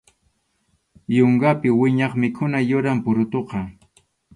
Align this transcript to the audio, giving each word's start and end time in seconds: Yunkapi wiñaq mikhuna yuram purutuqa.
Yunkapi 1.15 1.69
wiñaq 1.79 2.13
mikhuna 2.21 2.57
yuram 2.69 2.99
purutuqa. 3.03 3.59